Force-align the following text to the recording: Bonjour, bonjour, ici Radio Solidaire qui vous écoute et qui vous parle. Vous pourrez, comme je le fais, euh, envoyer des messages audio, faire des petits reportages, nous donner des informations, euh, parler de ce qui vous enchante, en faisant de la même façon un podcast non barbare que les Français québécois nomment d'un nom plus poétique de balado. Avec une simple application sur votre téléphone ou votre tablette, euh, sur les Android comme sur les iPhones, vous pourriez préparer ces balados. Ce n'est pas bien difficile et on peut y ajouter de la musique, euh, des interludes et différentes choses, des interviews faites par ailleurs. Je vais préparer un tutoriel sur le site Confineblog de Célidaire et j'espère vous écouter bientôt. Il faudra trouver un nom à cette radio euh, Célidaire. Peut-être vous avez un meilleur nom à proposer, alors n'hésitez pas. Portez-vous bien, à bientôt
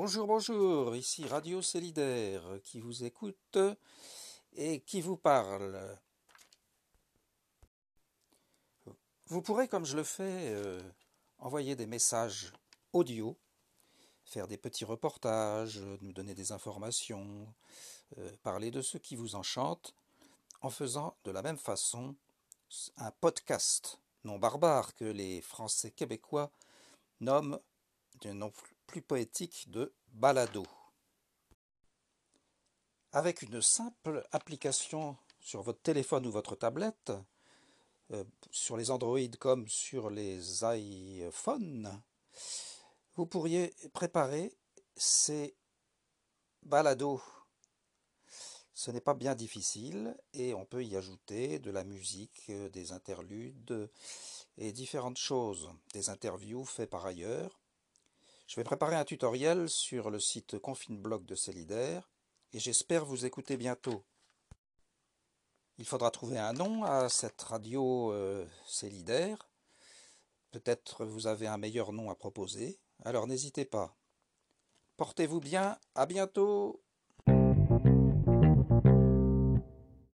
Bonjour, 0.00 0.28
bonjour, 0.28 0.94
ici 0.94 1.26
Radio 1.26 1.60
Solidaire 1.60 2.60
qui 2.62 2.78
vous 2.78 3.02
écoute 3.02 3.58
et 4.52 4.78
qui 4.82 5.00
vous 5.00 5.16
parle. 5.16 5.98
Vous 9.26 9.42
pourrez, 9.42 9.66
comme 9.66 9.84
je 9.84 9.96
le 9.96 10.04
fais, 10.04 10.52
euh, 10.54 10.80
envoyer 11.38 11.74
des 11.74 11.88
messages 11.88 12.52
audio, 12.92 13.36
faire 14.24 14.46
des 14.46 14.56
petits 14.56 14.84
reportages, 14.84 15.80
nous 16.00 16.12
donner 16.12 16.36
des 16.36 16.52
informations, 16.52 17.52
euh, 18.18 18.30
parler 18.44 18.70
de 18.70 18.82
ce 18.82 18.98
qui 18.98 19.16
vous 19.16 19.34
enchante, 19.34 19.96
en 20.60 20.70
faisant 20.70 21.16
de 21.24 21.32
la 21.32 21.42
même 21.42 21.58
façon 21.58 22.14
un 22.98 23.10
podcast 23.10 23.98
non 24.22 24.38
barbare 24.38 24.94
que 24.94 25.06
les 25.06 25.40
Français 25.40 25.90
québécois 25.90 26.52
nomment 27.18 27.58
d'un 28.20 28.34
nom 28.34 28.50
plus 28.52 28.77
poétique 28.96 29.70
de 29.70 29.94
balado. 30.08 30.66
Avec 33.12 33.42
une 33.42 33.62
simple 33.62 34.26
application 34.32 35.16
sur 35.40 35.62
votre 35.62 35.80
téléphone 35.80 36.26
ou 36.26 36.30
votre 36.30 36.56
tablette, 36.56 37.12
euh, 38.10 38.24
sur 38.50 38.76
les 38.76 38.90
Android 38.90 39.30
comme 39.38 39.68
sur 39.68 40.10
les 40.10 40.64
iPhones, 40.64 42.02
vous 43.14 43.26
pourriez 43.26 43.74
préparer 43.92 44.56
ces 44.96 45.54
balados. 46.62 47.22
Ce 48.74 48.90
n'est 48.90 49.00
pas 49.00 49.14
bien 49.14 49.34
difficile 49.34 50.16
et 50.32 50.54
on 50.54 50.64
peut 50.64 50.84
y 50.84 50.96
ajouter 50.96 51.58
de 51.58 51.70
la 51.70 51.84
musique, 51.84 52.44
euh, 52.50 52.68
des 52.68 52.92
interludes 52.92 53.90
et 54.56 54.72
différentes 54.72 55.18
choses, 55.18 55.68
des 55.92 56.10
interviews 56.10 56.64
faites 56.64 56.90
par 56.90 57.04
ailleurs. 57.06 57.60
Je 58.48 58.56
vais 58.56 58.64
préparer 58.64 58.96
un 58.96 59.04
tutoriel 59.04 59.68
sur 59.68 60.08
le 60.08 60.18
site 60.18 60.58
Confineblog 60.58 61.26
de 61.26 61.34
Célidaire 61.34 62.10
et 62.54 62.58
j'espère 62.58 63.04
vous 63.04 63.26
écouter 63.26 63.58
bientôt. 63.58 64.06
Il 65.76 65.84
faudra 65.84 66.10
trouver 66.10 66.38
un 66.38 66.54
nom 66.54 66.82
à 66.82 67.10
cette 67.10 67.42
radio 67.42 68.10
euh, 68.14 68.46
Célidaire. 68.66 69.50
Peut-être 70.50 71.04
vous 71.04 71.26
avez 71.26 71.46
un 71.46 71.58
meilleur 71.58 71.92
nom 71.92 72.08
à 72.08 72.14
proposer, 72.14 72.80
alors 73.04 73.26
n'hésitez 73.26 73.66
pas. 73.66 73.94
Portez-vous 74.96 75.40
bien, 75.40 75.78
à 75.94 76.06
bientôt 76.06 76.82